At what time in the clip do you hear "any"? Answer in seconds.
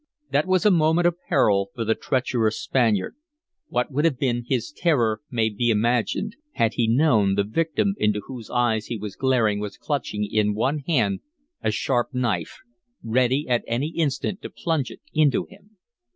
13.67-13.89